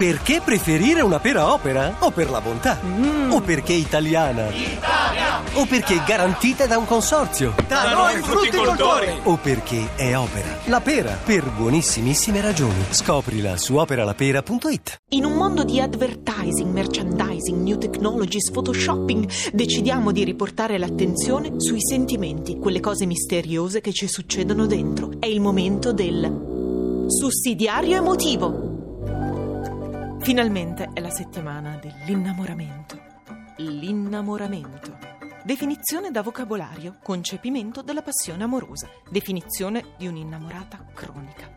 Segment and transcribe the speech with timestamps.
[0.00, 1.96] Perché preferire una pera opera?
[1.98, 2.80] O per la bontà?
[3.28, 4.48] O perché italiana?
[4.48, 5.42] Italia!
[5.52, 7.54] O perché garantita da un consorzio?
[7.68, 9.20] Da noi frutticoltori!
[9.24, 10.56] O perché è opera?
[10.68, 12.82] La pera, per buonissimissime ragioni.
[12.88, 14.96] Scoprila su operalapera.it.
[15.10, 22.56] In un mondo di advertising, merchandising, new technologies, photoshopping, decidiamo di riportare l'attenzione sui sentimenti,
[22.56, 25.10] quelle cose misteriose che ci succedono dentro.
[25.18, 28.69] È il momento del sussidiario emotivo.
[30.22, 33.00] Finalmente è la settimana dell'innamoramento.
[33.56, 34.98] L'innamoramento.
[35.42, 41.50] Definizione da vocabolario, concepimento della passione amorosa, definizione di un'innamorata cronica.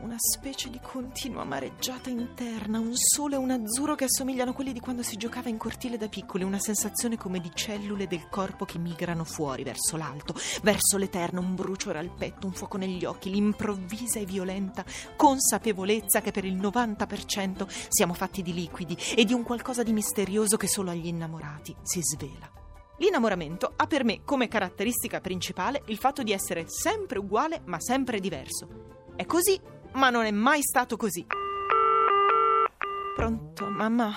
[0.00, 4.72] Una specie di continua amareggiata interna, un sole e un azzurro che assomigliano a quelli
[4.72, 8.66] di quando si giocava in cortile da piccoli, una sensazione come di cellule del corpo
[8.66, 13.30] che migrano fuori, verso l'alto, verso l'eterno, un bruciore al petto, un fuoco negli occhi,
[13.30, 14.84] l'improvvisa e violenta
[15.16, 20.58] consapevolezza che per il 90% siamo fatti di liquidi e di un qualcosa di misterioso
[20.58, 22.50] che solo agli innamorati si svela.
[22.98, 28.20] L'innamoramento ha per me come caratteristica principale il fatto di essere sempre uguale ma sempre
[28.20, 29.02] diverso.
[29.16, 29.60] È così,
[29.94, 31.26] ma non è mai stato così.
[33.14, 34.12] Pronto, mamma?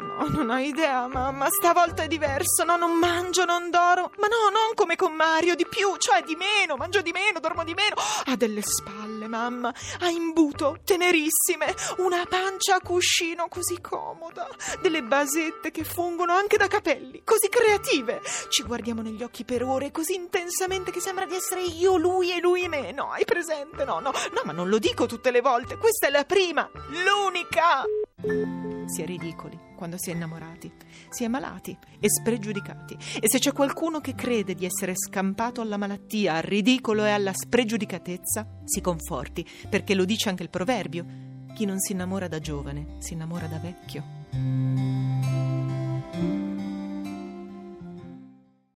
[0.00, 1.48] No, non ho idea, mamma.
[1.50, 2.64] Stavolta è diverso.
[2.64, 4.10] No, non mangio, non dormo.
[4.18, 6.76] Ma no, non come con Mario, di più, cioè di meno.
[6.76, 7.96] Mangio di meno, dormo di meno.
[8.26, 9.72] Ha delle spalle, mamma.
[10.00, 11.74] Ha imbuto, tenerissime.
[11.98, 14.48] Una pancia a cuscino così comoda.
[14.80, 18.22] Delle basette che fungono anche da capelli, così creative.
[18.48, 22.40] Ci guardiamo negli occhi per ore, così intensamente che sembra di essere io lui e
[22.40, 22.92] lui me.
[22.92, 23.84] No, hai presente?
[23.84, 24.12] No, no.
[24.32, 25.76] No, ma non lo dico tutte le volte.
[25.76, 26.68] Questa è la prima,
[27.04, 27.84] l'unica.
[28.86, 30.72] Si è ridicoli quando si è innamorati,
[31.08, 32.96] si è malati e spregiudicati.
[33.20, 37.32] E se c'è qualcuno che crede di essere scampato alla malattia, al ridicolo e alla
[37.32, 41.06] spregiudicatezza, si conforti, perché lo dice anche il proverbio.
[41.54, 45.13] Chi non si innamora da giovane, si innamora da vecchio.